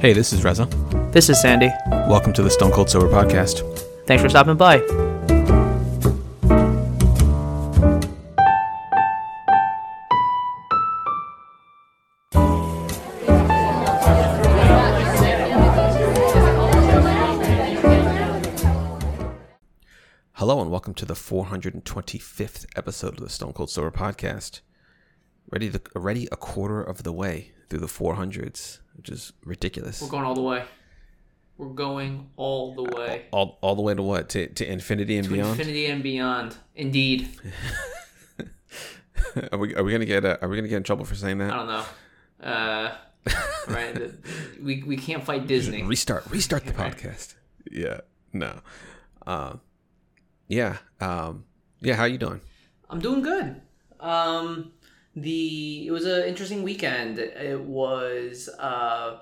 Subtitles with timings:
[0.00, 0.64] Hey, this is Reza.
[1.12, 1.68] This is Sandy.
[1.90, 3.60] Welcome to the Stone Cold Sober Podcast.
[4.06, 4.78] Thanks for stopping by.
[20.32, 24.62] Hello, and welcome to the 425th episode of the Stone Cold Sober Podcast.
[25.50, 30.02] Ready, the, already a quarter of the way through the 400s, which is ridiculous.
[30.02, 30.64] We're going all the way.
[31.56, 33.26] We're going all the way.
[33.32, 34.28] All, all the way to what?
[34.30, 35.50] To, to infinity and To beyond?
[35.52, 36.56] infinity and beyond.
[36.74, 37.28] Indeed.
[39.52, 41.38] are we, are we gonna get uh, are we gonna get in trouble for saying
[41.38, 41.52] that?
[41.52, 41.84] I don't know.
[42.42, 42.94] Uh,
[43.68, 43.94] right.
[43.94, 44.14] the-
[44.62, 45.82] we, we can't fight Disney.
[45.82, 47.34] Restart restart the podcast.
[47.70, 48.00] Yeah.
[48.32, 48.60] No.
[49.26, 49.56] Uh,
[50.48, 50.78] yeah.
[51.00, 51.44] Um,
[51.80, 51.94] yeah.
[51.94, 52.40] How you doing?
[52.88, 53.60] I'm doing good.
[54.00, 54.72] Um,
[55.16, 57.18] the it was an interesting weekend.
[57.18, 58.48] It was.
[58.58, 59.18] Uh,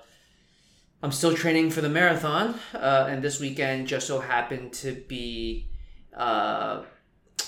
[1.01, 5.69] I'm still training for the marathon, uh, and this weekend just so happened to be
[6.15, 6.83] uh,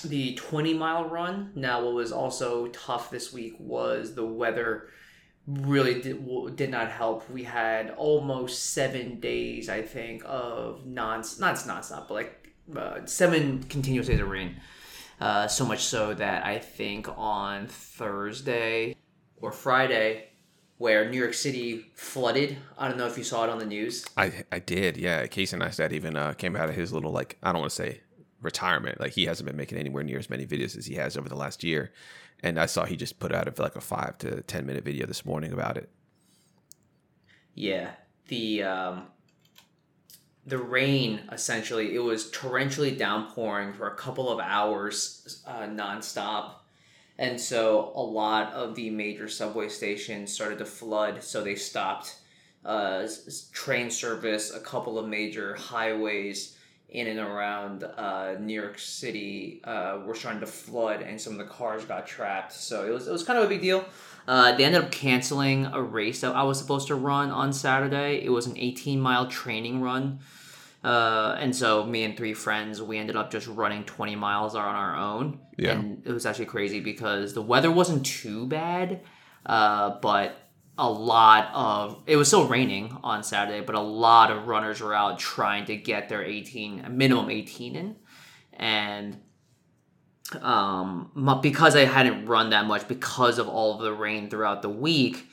[0.04, 1.52] the 20 mile run.
[1.54, 4.88] Now, what was also tough this week was the weather.
[5.46, 7.28] Really did, did not help.
[7.28, 13.64] We had almost seven days, I think, of non not nonstop, but like uh, seven
[13.64, 14.56] continuous days of rain.
[15.22, 18.96] Uh, so much so that I think on Thursday
[19.36, 20.30] or Friday,
[20.78, 22.56] where New York City flooded.
[22.76, 24.04] I don't know if you saw it on the news.
[24.16, 24.96] I I did.
[24.96, 25.24] Yeah.
[25.28, 28.00] Casey Neistat even uh, came out of his little like I don't want to say
[28.40, 28.98] retirement.
[28.98, 31.36] Like he hasn't been making anywhere near as many videos as he has over the
[31.36, 31.92] last year.
[32.40, 35.06] And I saw he just put out a, like a five to ten minute video
[35.06, 35.88] this morning about it.
[37.54, 37.92] Yeah,
[38.26, 39.06] the um,
[40.46, 46.52] the rain essentially it was torrentially downpouring for a couple of hours uh, nonstop,
[47.18, 51.22] and so a lot of the major subway stations started to flood.
[51.22, 52.16] So they stopped
[52.64, 53.06] uh,
[53.52, 54.52] train service.
[54.52, 56.56] A couple of major highways
[56.88, 61.38] in and around uh, New York City uh, were starting to flood, and some of
[61.38, 62.52] the cars got trapped.
[62.52, 63.84] So it was it was kind of a big deal.
[64.28, 68.22] Uh, they ended up canceling a race that I was supposed to run on Saturday.
[68.24, 70.20] It was an 18 mile training run.
[70.84, 74.74] Uh, and so me and three friends, we ended up just running 20 miles on
[74.74, 75.38] our own.
[75.56, 75.72] Yeah.
[75.72, 79.02] And it was actually crazy because the weather wasn't too bad,
[79.46, 80.36] uh, but
[80.78, 84.94] a lot of it was still raining on Saturday, but a lot of runners were
[84.94, 87.96] out trying to get their 18 minimum 18 in,
[88.54, 89.20] and
[90.40, 94.70] um, because I hadn't run that much because of all of the rain throughout the
[94.70, 95.26] week,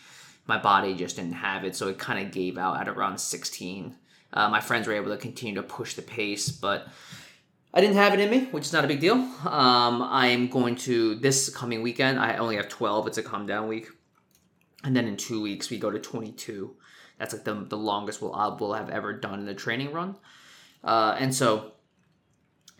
[0.46, 3.96] my body just didn't have it, so it kind of gave out at around 16.
[4.32, 6.88] Uh, my friends were able to continue to push the pace, but
[7.74, 9.16] I didn't have it in me, which is not a big deal.
[9.16, 12.20] Um, I'm going to this coming weekend.
[12.20, 13.08] I only have 12.
[13.08, 13.90] It's a calm down week,
[14.84, 16.76] and then in two weeks we go to 22.
[17.20, 20.16] That's like the, the longest we'll, I will have ever done in a training run.
[20.84, 21.74] Uh, and so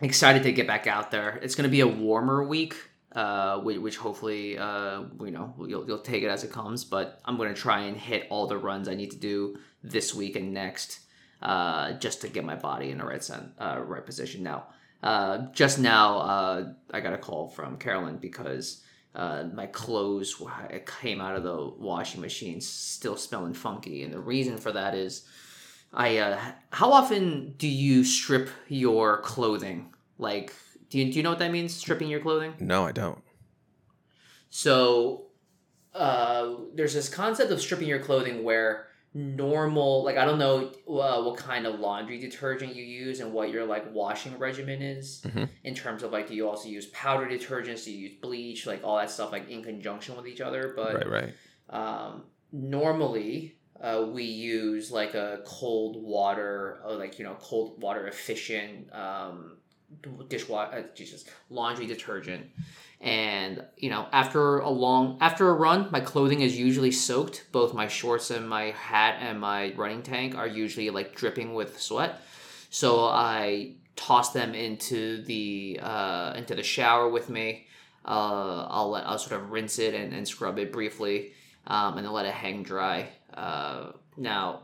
[0.00, 1.38] excited to get back out there.
[1.42, 2.74] It's going to be a warmer week,
[3.12, 6.84] uh, which, which hopefully, uh, you know, you'll, you'll take it as it comes.
[6.84, 10.14] But I'm going to try and hit all the runs I need to do this
[10.14, 11.00] week and next,
[11.42, 14.42] uh, just to get my body in the right sen- uh, right position.
[14.42, 14.66] Now,
[15.02, 18.82] uh, just now, uh, I got a call from Carolyn because.
[19.12, 20.40] Uh, my clothes
[21.00, 25.24] came out of the washing machine still smelling funky, and the reason for that is
[25.92, 26.38] I uh
[26.70, 29.92] how often do you strip your clothing?
[30.18, 30.52] Like
[30.88, 32.54] do you, do you know what that means stripping your clothing?
[32.60, 33.22] No, I don't.
[34.50, 35.26] So
[35.94, 41.22] uh there's this concept of stripping your clothing where normal like I don't know uh,
[41.22, 45.48] what kind of laundry detergent you use and what your like washing regimen is Mhm.
[45.64, 48.84] in terms of like do you also use powder detergents do you use bleach like
[48.84, 51.34] all that stuff like in conjunction with each other but Right, right.
[51.70, 58.06] um, normally uh, we use like a cold water or like you know cold water
[58.06, 59.56] efficient um,
[60.28, 62.46] dishwater uh, Jesus laundry detergent
[63.00, 67.46] and you know after a long after a run my clothing is usually soaked.
[67.52, 71.80] Both my shorts and my hat and my running tank are usually like dripping with
[71.80, 72.20] sweat.
[72.70, 77.66] So i toss them into the uh, into the shower with me.
[78.04, 81.32] Uh, I'll let, I'll sort of rinse it and, and scrub it briefly
[81.66, 83.10] um, and then let it hang dry.
[83.34, 84.62] Uh, now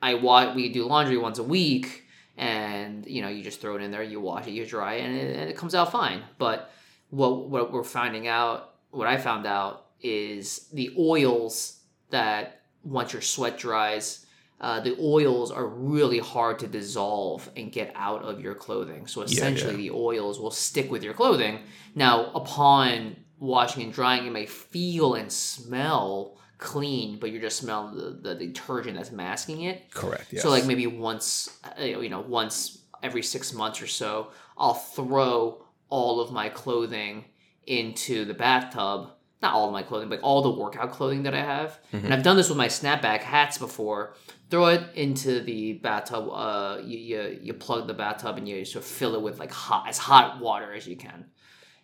[0.00, 2.04] I wa- we do laundry once a week
[2.36, 5.16] and you know you just throw it in there you wash it you dry and
[5.16, 6.22] it, and it comes out fine.
[6.38, 6.70] But
[7.10, 11.80] what what we're finding out what I found out is the oils
[12.10, 14.26] that once your sweat dries
[14.60, 19.06] uh, the oils are really hard to dissolve and get out of your clothing.
[19.06, 19.90] So essentially, yeah.
[19.90, 21.60] the oils will stick with your clothing.
[21.94, 27.96] Now, upon washing and drying, it may feel and smell clean, but you're just smelling
[27.96, 29.90] the, the detergent that's masking it.
[29.90, 30.32] Correct.
[30.32, 30.42] Yes.
[30.42, 35.65] So like maybe once, uh, you know, once every six months or so, I'll throw
[35.88, 37.24] all of my clothing
[37.66, 39.12] into the bathtub.
[39.42, 41.78] Not all of my clothing, but all the workout clothing that I have.
[42.04, 44.14] And I've done this with my snapback hats before.
[44.50, 46.28] Throw it into the bathtub.
[46.32, 49.52] Uh, you, you you plug the bathtub and you sort of fill it with like
[49.52, 51.26] hot as hot water as you can,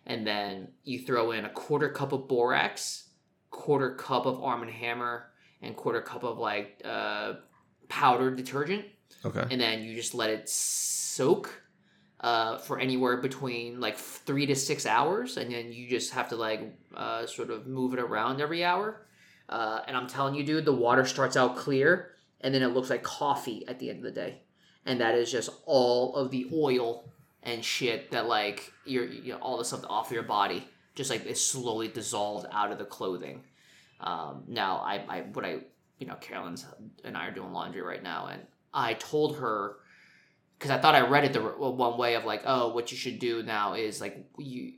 [0.05, 3.09] and then you throw in a quarter cup of borax,
[3.51, 5.27] quarter cup of Arm and Hammer,
[5.61, 7.33] and quarter cup of like uh,
[7.87, 8.85] powdered detergent
[9.25, 9.45] okay.
[9.49, 11.62] and then you just let it soak
[12.23, 16.37] uh, for anywhere between like three to six hours, and then you just have to
[16.37, 19.05] like uh, sort of move it around every hour.
[19.49, 22.89] Uh, and I'm telling you, dude, the water starts out clear, and then it looks
[22.89, 24.41] like coffee at the end of the day,
[24.85, 27.11] and that is just all of the oil
[27.43, 30.65] and shit that like your you know, all the stuff off your body
[30.95, 33.43] just like is slowly dissolved out of the clothing.
[33.99, 35.57] Um, now I, I what I
[35.99, 36.65] you know Carolyn's
[37.03, 38.41] and I are doing laundry right now, and
[38.73, 39.75] I told her
[40.57, 43.19] because I thought I read it the one way of like, oh, what you should
[43.19, 44.73] do now is like you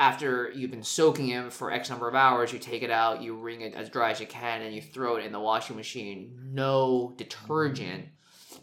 [0.00, 3.34] after you've been soaking it for X number of hours, you take it out, you
[3.36, 6.38] wring it as dry as you can, and you throw it in the washing machine.
[6.52, 8.06] No detergent.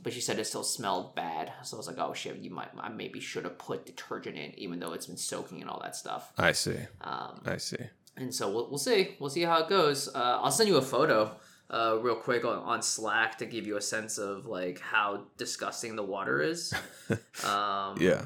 [0.02, 2.70] But she said it still smelled bad, so I was like, "Oh shit, you might,
[2.80, 5.96] I maybe should have put detergent in, even though it's been soaking and all that
[5.96, 6.78] stuff." I see.
[7.02, 7.78] Um, I see.
[8.16, 9.16] and so we'll, we'll see.
[9.20, 10.08] We'll see how it goes.
[10.08, 11.36] Uh, I'll send you a photo
[11.70, 15.96] uh, real quick on, on Slack to give you a sense of like how disgusting
[15.96, 16.74] the water is.
[17.46, 18.26] Um, Yeah.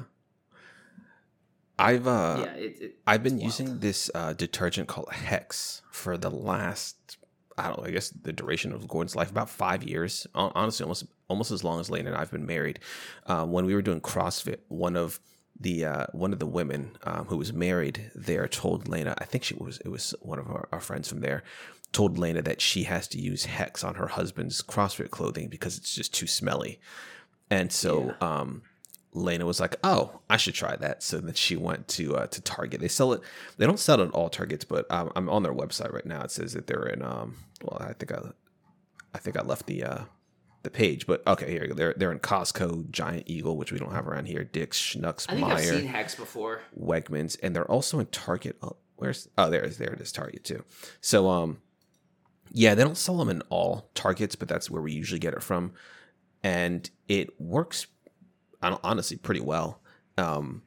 [1.78, 2.52] I've uh yeah.
[2.54, 7.16] It, it, I've been using this uh, detergent called Hex for the last
[7.58, 10.26] I don't know, I guess the duration of Gordon's life about five years.
[10.34, 12.80] Honestly, almost almost as long as Lane and I've been married.
[13.26, 15.20] Um, when we were doing CrossFit, one of
[15.58, 19.44] the uh, one of the women um, who was married there told Lena, I think
[19.44, 21.42] she was it was one of our, our friends from there,
[21.92, 25.94] told Lena that she has to use Hex on her husband's CrossFit clothing because it's
[25.94, 26.80] just too smelly.
[27.50, 28.62] And so um,
[29.12, 32.40] Lena was like, "Oh, I should try that." So then she went to uh, to
[32.40, 32.80] Target.
[32.80, 33.20] They sell it.
[33.58, 36.22] They don't sell it at all Targets, but um, I'm on their website right now.
[36.22, 37.02] It says that they're in.
[37.02, 38.20] Um, well, I think I,
[39.14, 40.04] I think I left the uh,
[40.62, 41.72] the page, but okay, here.
[41.74, 44.44] They're they're in Costco, Giant Eagle, which we don't have around here.
[44.44, 46.62] Dick's, Schnucks, I think I've Meijer, seen Hex before.
[46.78, 48.56] Wegmans, and they're also in Target.
[48.62, 50.64] Oh, where's oh there is there it is Target too.
[51.02, 51.58] So um,
[52.50, 55.42] yeah, they don't sell them in all Targets, but that's where we usually get it
[55.42, 55.72] from,
[56.42, 57.86] and it works
[58.62, 59.80] honestly pretty well.
[60.18, 60.62] Um,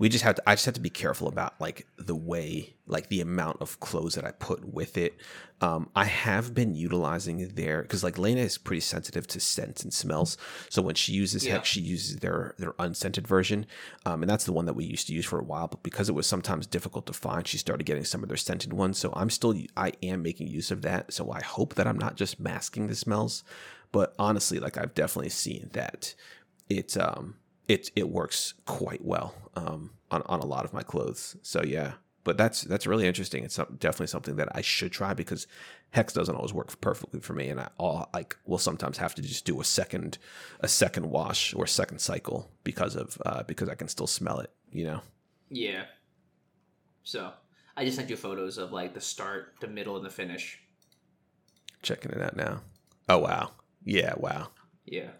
[0.00, 0.42] we just have to.
[0.48, 4.14] I just have to be careful about like the way, like the amount of clothes
[4.14, 5.14] that I put with it.
[5.60, 9.92] Um, I have been utilizing their because like Lena is pretty sensitive to scents and
[9.92, 10.38] smells.
[10.70, 11.56] So when she uses Yeah.
[11.56, 13.66] Hex, she uses their their unscented version,
[14.06, 15.68] um, and that's the one that we used to use for a while.
[15.68, 18.72] But because it was sometimes difficult to find, she started getting some of their scented
[18.72, 18.96] ones.
[18.96, 21.12] So I'm still I am making use of that.
[21.12, 23.44] So I hope that I'm not just masking the smells.
[23.92, 26.14] But honestly, like I've definitely seen that
[26.70, 27.34] it um
[27.70, 31.36] it it works quite well um on, on a lot of my clothes.
[31.42, 31.92] So yeah,
[32.24, 33.44] but that's that's really interesting.
[33.44, 35.46] It's some, definitely something that I should try because
[35.90, 39.22] Hex doesn't always work perfectly for me, and I all like will sometimes have to
[39.22, 40.18] just do a second
[40.58, 44.50] a second wash or second cycle because of uh, because I can still smell it.
[44.72, 45.00] You know.
[45.48, 45.84] Yeah.
[47.04, 47.32] So
[47.76, 50.60] I just sent you photos of like the start, the middle, and the finish.
[51.82, 52.62] Checking it out now.
[53.08, 53.52] Oh wow.
[53.84, 54.14] Yeah.
[54.16, 54.48] Wow.
[54.84, 55.10] Yeah.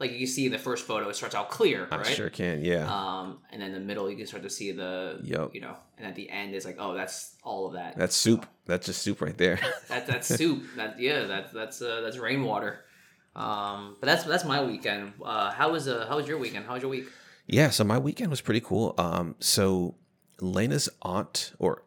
[0.00, 2.06] Like you can see in the first photo, it starts out clear, I right?
[2.06, 2.64] sure can.
[2.64, 2.86] Yeah.
[2.90, 5.54] Um, and then the middle, you can start to see the, Yup.
[5.54, 7.98] you know, and at the end, it's like, oh, that's all of that.
[7.98, 8.46] That's soup.
[8.64, 9.60] That's just soup right there.
[9.88, 10.64] That that's soup.
[10.76, 12.84] That yeah, that's that's uh, that's rainwater.
[13.36, 15.12] Um, but that's that's my weekend.
[15.22, 16.64] Uh, how was uh how was your weekend?
[16.66, 17.06] How was your week?
[17.46, 18.94] Yeah, so my weekend was pretty cool.
[18.96, 19.96] Um, so
[20.40, 21.82] Lena's aunt, or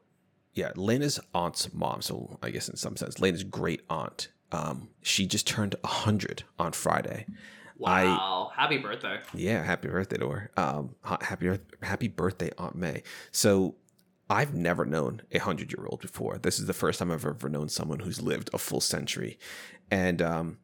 [0.53, 2.01] yeah, Lena's aunt's mom.
[2.01, 4.27] So I guess in some sense, Lena's great aunt.
[4.51, 7.25] Um, she just turned hundred on Friday.
[7.85, 8.51] I- Wow!
[8.55, 9.19] Happy birthday!
[9.33, 10.51] Yeah, happy birthday to her.
[10.57, 13.03] Um, ha- happy happy birthday, Aunt May.
[13.31, 13.75] So
[14.29, 16.37] I've never known a hundred year old before.
[16.37, 19.37] This is the first time I've ever known someone who's lived a full century,
[19.91, 20.57] and um,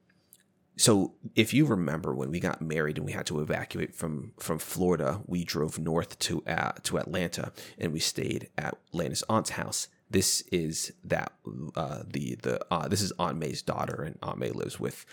[0.77, 4.59] so if you remember when we got married and we had to evacuate from from
[4.59, 9.87] Florida, we drove north to uh, to Atlanta and we stayed at Lena's aunt's house.
[10.09, 11.33] This is that
[11.75, 15.05] uh, the the uh, this is Aunt May's daughter, and Aunt May lives with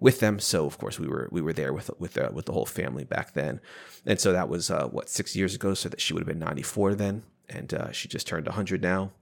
[0.00, 0.38] with them.
[0.38, 3.04] So of course we were we were there with with uh, with the whole family
[3.04, 3.60] back then,
[4.06, 5.74] and so that was uh, what six years ago.
[5.74, 8.82] So that she would have been ninety four then, and uh, she just turned hundred
[8.82, 9.12] now.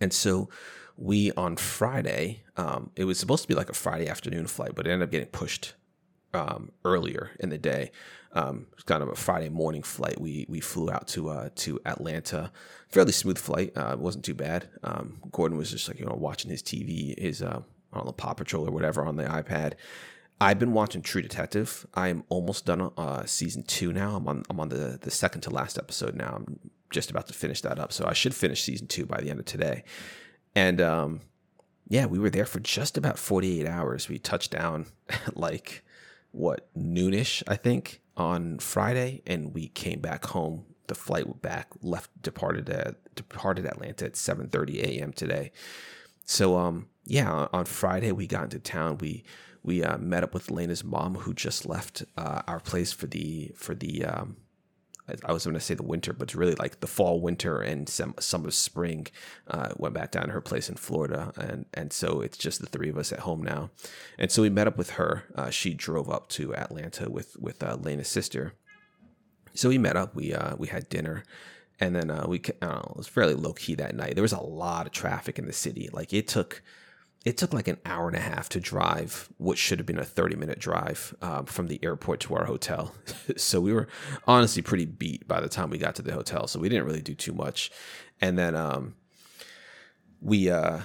[0.00, 0.48] And so
[0.96, 4.86] we on Friday, um, it was supposed to be like a Friday afternoon flight, but
[4.86, 5.74] it ended up getting pushed
[6.34, 7.90] um, earlier in the day.
[8.32, 10.20] Um, it was kind of a Friday morning flight.
[10.20, 12.52] We we flew out to uh, to Atlanta.
[12.88, 13.72] Fairly smooth flight.
[13.76, 14.68] Uh, it wasn't too bad.
[14.82, 17.62] Um, Gordon was just like you know watching his TV, his uh,
[17.94, 19.74] Don't know Paw Patrol or whatever on the iPad.
[20.40, 21.86] I've been watching True Detective.
[21.94, 24.16] I am almost done uh, season two now.
[24.16, 26.34] I'm on I'm on the the second to last episode now.
[26.36, 29.30] I'm just about to finish that up, so I should finish season two by the
[29.30, 29.84] end of today.
[30.54, 31.20] And um,
[31.88, 34.08] yeah, we were there for just about 48 hours.
[34.08, 34.86] We touched down
[35.34, 35.84] like
[36.30, 40.64] what noonish, I think, on Friday, and we came back home.
[40.86, 45.12] The flight back left departed at departed Atlanta at 7:30 a.m.
[45.12, 45.50] today.
[46.28, 48.98] So um yeah, on Friday we got into town.
[48.98, 49.24] We
[49.62, 53.50] we uh, met up with Lena's mom, who just left uh, our place for the
[53.56, 54.36] for the um,
[55.24, 57.88] I was going to say the winter, but it's really like the fall, winter, and
[57.88, 59.06] some summer, spring.
[59.46, 62.66] Uh, went back down to her place in Florida, and and so it's just the
[62.66, 63.70] three of us at home now.
[64.18, 65.24] And so we met up with her.
[65.34, 68.52] Uh, she drove up to Atlanta with with uh, Lena's sister.
[69.54, 70.14] So we met up.
[70.14, 71.24] We uh, we had dinner,
[71.80, 74.14] and then uh, we know, it was fairly low key that night.
[74.14, 75.88] There was a lot of traffic in the city.
[75.92, 76.62] Like it took
[77.24, 80.04] it took like an hour and a half to drive what should have been a
[80.04, 82.94] 30 minute drive um, from the airport to our hotel.
[83.36, 83.88] so we were
[84.26, 86.46] honestly pretty beat by the time we got to the hotel.
[86.46, 87.70] So we didn't really do too much.
[88.20, 88.94] And then um,
[90.20, 90.80] we, uh,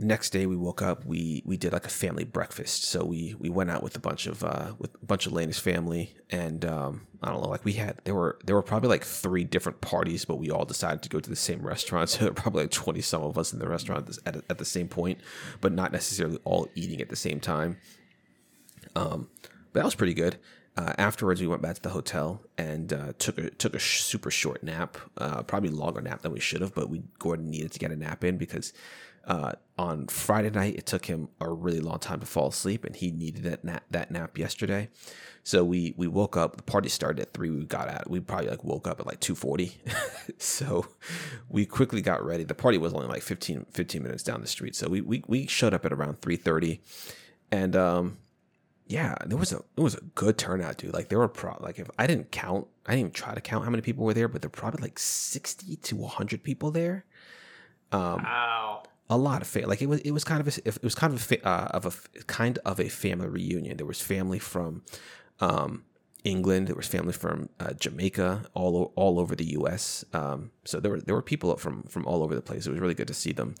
[0.00, 2.84] next day we woke up we we did like a family breakfast.
[2.84, 5.58] So we we went out with a bunch of uh with a bunch of Lena's
[5.58, 9.04] family and um I don't know like we had there were there were probably like
[9.04, 12.10] three different parties but we all decided to go to the same restaurant.
[12.10, 14.64] So there were probably like 20 some of us in the restaurant at, at the
[14.64, 15.18] same point
[15.60, 17.78] but not necessarily all eating at the same time.
[18.96, 19.28] Um
[19.72, 20.38] but that was pretty good
[20.76, 24.02] uh, afterwards, we went back to the hotel and uh, took a took a sh-
[24.02, 26.74] super short nap, uh, probably longer nap than we should have.
[26.74, 28.72] But we Gordon needed to get a nap in because
[29.26, 32.96] uh, on Friday night, it took him a really long time to fall asleep, and
[32.96, 34.88] he needed that nap, that nap yesterday.
[35.42, 36.56] So we we woke up.
[36.56, 37.50] The party started at three.
[37.50, 38.08] We got out.
[38.08, 39.74] we probably like woke up at like two forty.
[40.38, 40.86] so
[41.48, 42.44] we quickly got ready.
[42.44, 44.76] The party was only like 15, 15 minutes down the street.
[44.76, 46.80] So we we, we showed up at around three thirty,
[47.50, 48.18] and um,
[48.90, 50.92] yeah, there was a it was a good turnout, dude.
[50.92, 53.64] Like there were pro like if I didn't count, I didn't even try to count
[53.64, 57.04] how many people were there, but there were probably like sixty to hundred people there.
[57.92, 59.68] Um, wow a lot of family.
[59.68, 61.84] Like it was, it was kind of a, it was kind of a, uh, of
[61.86, 63.76] a kind of a family reunion.
[63.76, 64.82] There was family from
[65.40, 65.82] um,
[66.24, 66.68] England.
[66.68, 70.04] There was family from uh, Jamaica, all all over the U.S.
[70.12, 72.66] Um, so there were there were people from from all over the place.
[72.66, 73.54] It was really good to see them.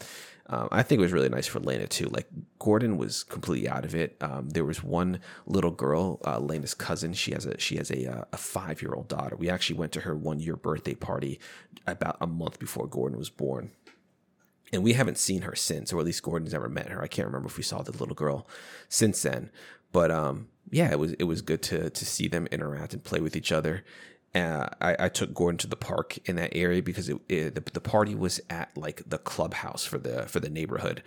[0.46, 2.06] Um, I think it was really nice for Lena too.
[2.06, 2.26] Like
[2.58, 4.16] Gordon was completely out of it.
[4.20, 7.12] Um, there was one little girl, uh, Lena's cousin.
[7.12, 9.36] She has a she has a uh, a five year old daughter.
[9.36, 11.40] We actually went to her one year birthday party
[11.86, 13.70] about a month before Gordon was born
[14.72, 17.02] and we haven't seen her since, or at least Gordon's never met her.
[17.02, 18.46] I can't remember if we saw the little girl
[18.88, 19.50] since then,
[19.92, 23.20] but um, yeah, it was it was good to to see them interact and play
[23.20, 23.84] with each other.
[24.32, 27.62] Uh, I, I, took Gordon to the park in that area because it, it, the,
[27.72, 31.02] the party was at like the clubhouse for the for the neighborhood,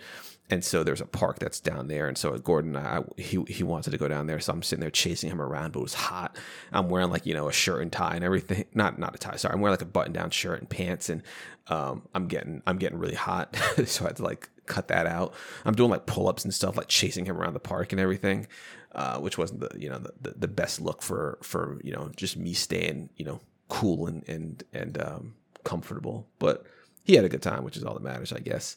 [0.50, 2.06] and so there's a park that's down there.
[2.06, 4.90] And so Gordon, I, he he wanted to go down there, so I'm sitting there
[4.90, 6.36] chasing him around, but it was hot.
[6.72, 8.66] I'm wearing like you know a shirt and tie and everything.
[8.74, 9.54] Not not a tie, sorry.
[9.54, 11.22] I'm wearing like a button down shirt and pants, and
[11.68, 15.34] um, I'm getting I'm getting really hot, so I had to like cut that out.
[15.64, 18.46] I'm doing like pull ups and stuff, like chasing him around the park and everything,
[18.92, 22.36] uh, which wasn't the you know the, the best look for for you know just
[22.36, 25.34] me staying you know cool and and and um,
[25.64, 26.26] comfortable.
[26.38, 26.66] But
[27.02, 28.76] he had a good time, which is all that matters, I guess.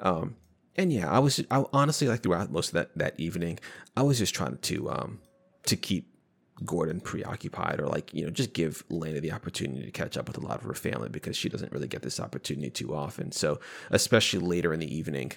[0.00, 0.36] Um,
[0.78, 3.58] and yeah, I was I, honestly like throughout most of that that evening,
[3.96, 5.18] I was just trying to um
[5.66, 6.14] to keep
[6.64, 10.38] Gordon preoccupied or like, you know, just give Lena the opportunity to catch up with
[10.38, 13.30] a lot of her family because she doesn't really get this opportunity too often.
[13.32, 15.32] So, especially later in the evening,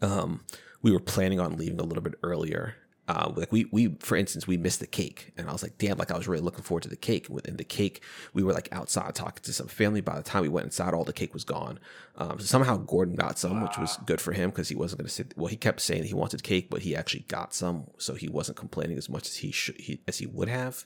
[0.00, 0.44] um,
[0.82, 2.76] we were planning on leaving a little bit earlier
[3.10, 5.98] uh, like we we for instance we missed the cake and i was like damn
[5.98, 8.68] like i was really looking forward to the cake within the cake we were like
[8.70, 11.42] outside talking to some family by the time we went inside all the cake was
[11.42, 11.80] gone
[12.18, 15.08] um, so somehow gordon got some which was good for him because he wasn't going
[15.08, 18.14] to sit well he kept saying he wanted cake but he actually got some so
[18.14, 20.84] he wasn't complaining as much as he should he, as he would have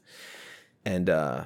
[0.86, 1.44] and uh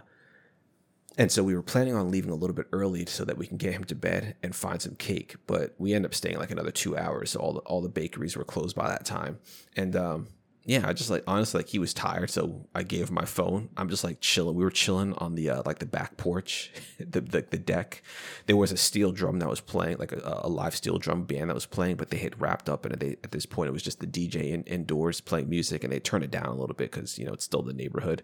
[1.16, 3.56] and so we were planning on leaving a little bit early so that we can
[3.56, 5.34] get him to bed and find some cake.
[5.48, 7.32] But we end up staying like another two hours.
[7.32, 9.40] So all the, all the bakeries were closed by that time.
[9.76, 10.28] And um,
[10.68, 13.70] yeah, I just like honestly like he was tired, so I gave him my phone.
[13.78, 14.54] I'm just like chilling.
[14.54, 18.02] We were chilling on the uh, like the back porch, the, the, the deck.
[18.44, 21.48] There was a steel drum that was playing, like a, a, live steel drum band
[21.48, 23.82] that was playing, but they had wrapped up, and they at this point it was
[23.82, 26.90] just the DJ in, indoors playing music, and they turned it down a little bit
[26.90, 28.22] because you know it's still the neighborhood.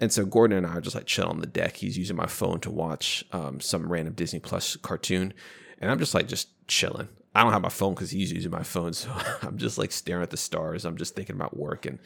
[0.00, 1.76] And so Gordon and I are just like chilling on the deck.
[1.76, 5.34] He's using my phone to watch um, some random Disney Plus cartoon,
[5.82, 7.08] and I'm just like just chilling.
[7.34, 9.10] I don't have my phone because he's using my phone, so
[9.42, 10.84] I'm just like staring at the stars.
[10.84, 11.98] I'm just thinking about work and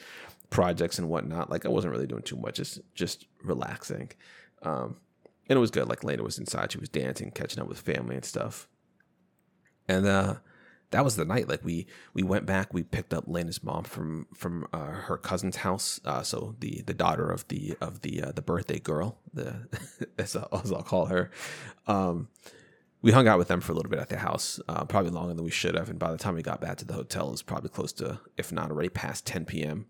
[0.50, 1.50] projects and whatnot.
[1.50, 4.10] Like I wasn't really doing too much, just just relaxing.
[4.62, 4.96] Um,
[5.48, 5.88] and it was good.
[5.88, 8.68] Like Lena was inside, she was dancing, catching up with family and stuff.
[9.86, 10.36] And uh,
[10.90, 11.48] that was the night.
[11.48, 15.56] Like we we went back, we picked up Lena's mom from from uh, her cousin's
[15.56, 16.00] house.
[16.04, 19.68] Uh, so the the daughter of the of the uh, the birthday girl, the
[20.18, 21.30] as, I'll, as I'll call her.
[21.86, 22.28] Um,
[23.00, 25.34] we hung out with them for a little bit at their house, uh, probably longer
[25.34, 25.88] than we should have.
[25.88, 28.20] And by the time we got back to the hotel, it was probably close to,
[28.36, 29.86] if not already past 10 p.m.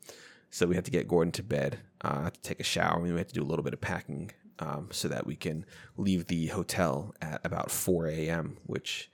[0.51, 2.95] So we had to get Gordon to bed, uh, to take a shower.
[2.95, 5.65] And we had to do a little bit of packing um, so that we can
[5.97, 9.11] leave the hotel at about 4 a.m., which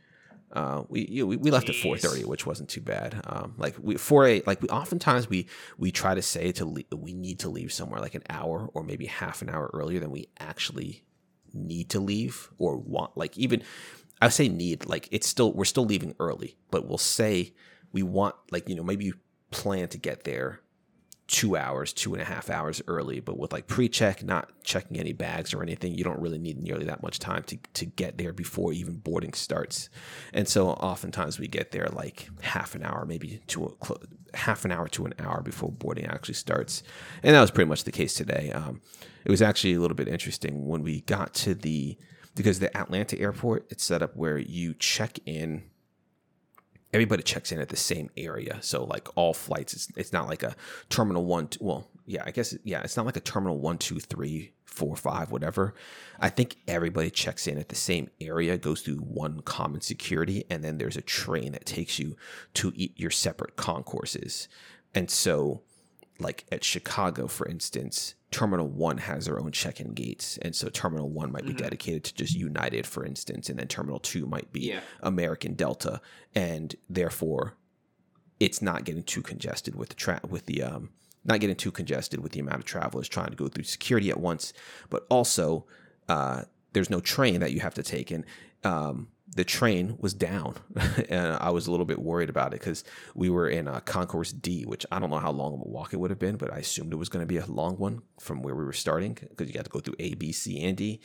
[0.52, 2.04] uh, we, you know, we we left Jeez.
[2.04, 3.20] at 4:30, which wasn't too bad.
[3.24, 5.48] Um, like we 4 a like we oftentimes we
[5.78, 8.84] we try to say to leave, we need to leave somewhere like an hour or
[8.84, 11.02] maybe half an hour earlier than we actually
[11.54, 13.62] need to leave or want like even
[14.20, 17.52] I say need like it's still we're still leaving early, but we'll say
[17.92, 19.14] we want like you know maybe you
[19.50, 20.60] plan to get there
[21.26, 25.12] two hours, two and a half hours early, but with like pre-check, not checking any
[25.12, 28.32] bags or anything, you don't really need nearly that much time to to get there
[28.32, 29.88] before even boarding starts.
[30.32, 34.72] And so oftentimes we get there like half an hour, maybe to a, half an
[34.72, 36.82] hour to an hour before boarding actually starts.
[37.22, 38.50] And that was pretty much the case today.
[38.52, 38.82] Um,
[39.24, 41.96] it was actually a little bit interesting when we got to the
[42.34, 45.62] because the Atlanta airport it's set up where you check in
[46.94, 48.58] everybody checks in at the same area.
[48.62, 50.54] So like all flights, it's, it's not like a
[50.88, 51.48] terminal one.
[51.48, 54.94] Two, well, yeah, I guess yeah, it's not like a terminal one, two, three, four,
[54.94, 55.74] five, whatever.
[56.20, 60.62] I think everybody checks in at the same area, goes through one common security, and
[60.62, 62.16] then there's a train that takes you
[62.54, 64.48] to your separate concourses.
[64.94, 65.62] And so,
[66.20, 71.08] like at Chicago, for instance, Terminal One has their own check-in gates, and so Terminal
[71.08, 71.58] One might be mm-hmm.
[71.58, 74.80] dedicated to just United, for instance, and then Terminal Two might be yeah.
[75.04, 76.00] American Delta,
[76.34, 77.56] and therefore,
[78.40, 80.90] it's not getting too congested with the tra- with the um,
[81.24, 84.18] not getting too congested with the amount of travelers trying to go through security at
[84.18, 84.52] once,
[84.90, 85.64] but also
[86.08, 88.24] uh, there's no train that you have to take, and
[88.64, 90.54] um, the train was down,
[91.08, 94.32] and I was a little bit worried about it because we were in a Concourse
[94.32, 96.52] D, which I don't know how long of a walk it would have been, but
[96.52, 99.14] I assumed it was going to be a long one from where we were starting
[99.14, 101.00] because you got to go through A, B, C, and D,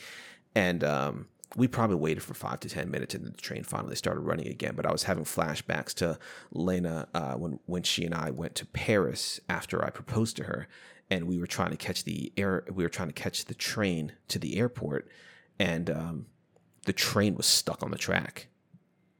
[0.54, 4.20] and um, we probably waited for five to ten minutes, and the train finally started
[4.20, 4.74] running again.
[4.76, 6.18] But I was having flashbacks to
[6.52, 10.68] Lena uh, when when she and I went to Paris after I proposed to her,
[11.10, 14.12] and we were trying to catch the air, we were trying to catch the train
[14.28, 15.08] to the airport,
[15.58, 16.26] and um,
[16.84, 18.48] the train was stuck on the track,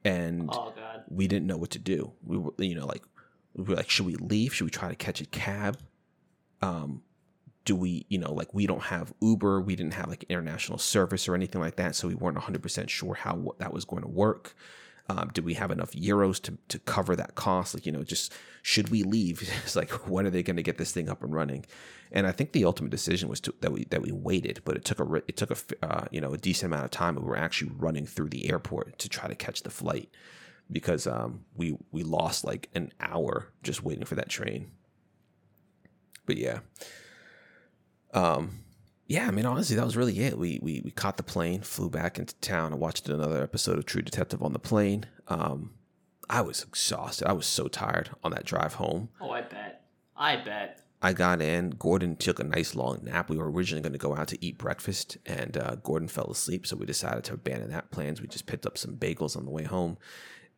[0.04, 0.72] and oh,
[1.08, 2.12] we didn't know what to do.
[2.24, 3.02] We were, you know, like
[3.54, 4.54] we were like, should we leave?
[4.54, 5.78] Should we try to catch a cab?
[6.62, 7.02] Um,
[7.64, 11.28] do we, you know, like we don't have Uber, we didn't have like international service
[11.28, 14.54] or anything like that, so we weren't 100% sure how that was going to work.
[15.10, 17.74] Um, did we have enough euros to, to cover that cost?
[17.74, 19.42] Like, you know, just should we leave?
[19.64, 21.66] It's like, when are they going to get this thing up and running?
[22.12, 24.84] And I think the ultimate decision was to, that we that we waited, but it
[24.84, 27.16] took a it took a uh, you know a decent amount of time.
[27.16, 30.10] We were actually running through the airport to try to catch the flight
[30.70, 34.70] because um, we we lost like an hour just waiting for that train.
[36.26, 36.60] But yeah,
[38.12, 38.60] um,
[39.10, 40.38] yeah, I mean, honestly, that was really it.
[40.38, 43.84] We, we we caught the plane, flew back into town, and watched another episode of
[43.84, 45.04] True Detective on the plane.
[45.26, 45.72] Um,
[46.28, 47.26] I was exhausted.
[47.26, 49.08] I was so tired on that drive home.
[49.20, 49.82] Oh, I bet.
[50.16, 50.82] I bet.
[51.02, 51.70] I got in.
[51.70, 53.28] Gordon took a nice long nap.
[53.28, 56.64] We were originally going to go out to eat breakfast, and uh, Gordon fell asleep,
[56.64, 58.20] so we decided to abandon that plans.
[58.20, 59.98] We just picked up some bagels on the way home,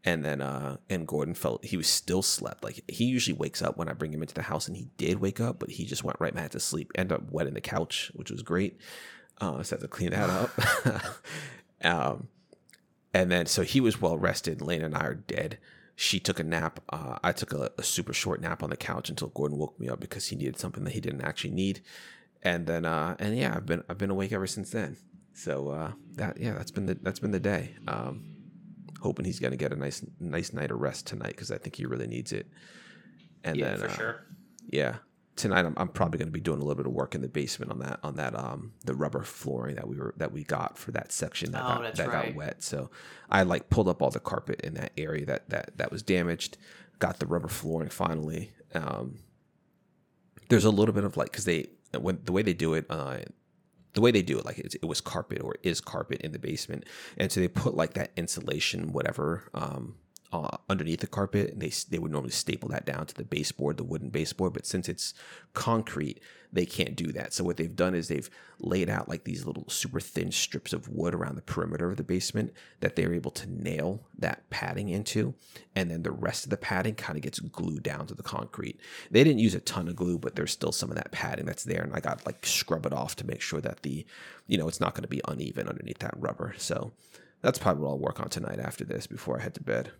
[0.04, 2.64] and then uh, and Gordon felt he was still slept.
[2.64, 5.20] Like he usually wakes up when I bring him into the house, and he did
[5.20, 6.92] wake up, but he just went right back to sleep.
[6.94, 8.78] Ended up wetting the couch, which was great.
[9.40, 10.50] Uh, so I had to clean that up.
[11.82, 12.28] um,
[13.14, 14.60] and then so he was well rested.
[14.60, 15.58] Lane and I are dead
[16.02, 16.80] she took a nap.
[16.88, 19.88] Uh, I took a, a, super short nap on the couch until Gordon woke me
[19.88, 21.80] up because he needed something that he didn't actually need.
[22.42, 24.96] And then, uh, and yeah, I've been I've been awake ever since then.
[25.34, 27.76] So uh, that yeah, that's been the that's been the day.
[27.86, 28.36] Um,
[29.02, 31.86] hoping he's gonna get a nice nice night of rest tonight because I think he
[31.86, 32.46] really needs it.
[33.44, 34.26] And yeah, then, for uh, sure.
[34.68, 34.96] Yeah,
[35.36, 37.28] tonight I'm, I'm probably going to be doing a little bit of work in the
[37.28, 40.76] basement on that on that um the rubber flooring that we were that we got
[40.76, 42.26] for that section that, oh, got, that right.
[42.26, 42.90] got wet so
[43.30, 46.58] i like pulled up all the carpet in that area that that that was damaged
[46.98, 49.18] got the rubber flooring finally um
[50.48, 51.66] there's a little bit of like because they
[51.98, 53.18] when the way they do it uh
[53.94, 56.38] the way they do it like it, it was carpet or is carpet in the
[56.38, 56.84] basement.
[57.16, 59.96] And so they put like that insulation whatever um
[60.32, 63.76] uh, underneath the carpet, and they they would normally staple that down to the baseboard,
[63.76, 64.54] the wooden baseboard.
[64.54, 65.12] But since it's
[65.52, 67.34] concrete, they can't do that.
[67.34, 70.88] So what they've done is they've laid out like these little super thin strips of
[70.88, 75.34] wood around the perimeter of the basement that they're able to nail that padding into,
[75.76, 78.80] and then the rest of the padding kind of gets glued down to the concrete.
[79.10, 81.64] They didn't use a ton of glue, but there's still some of that padding that's
[81.64, 84.06] there, and I got like scrub it off to make sure that the,
[84.46, 86.54] you know, it's not going to be uneven underneath that rubber.
[86.56, 86.92] So
[87.42, 89.92] that's probably what I'll work on tonight after this before I head to bed.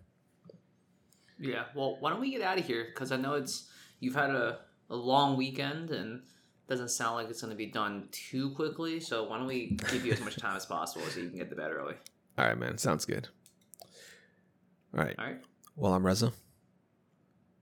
[1.39, 1.63] Yeah.
[1.75, 2.87] Well, why don't we get out of here?
[2.93, 3.69] Because I know it's
[3.99, 6.21] you've had a, a long weekend and
[6.67, 8.99] doesn't sound like it's going to be done too quickly.
[8.99, 11.49] So why don't we give you as much time as possible so you can get
[11.49, 11.95] to bed early?
[12.37, 12.77] All right, man.
[12.77, 13.27] Sounds good.
[14.95, 15.15] All right.
[15.17, 15.41] All right.
[15.75, 16.31] Well, I'm Reza.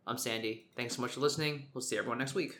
[0.05, 0.67] I'm Sandy.
[0.75, 1.67] Thanks so much for listening.
[1.73, 2.59] We'll see everyone next week.